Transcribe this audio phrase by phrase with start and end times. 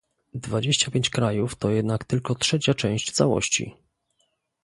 [0.33, 3.75] Dwadzieścia pięć krajów to jednak tylko trzecia część całości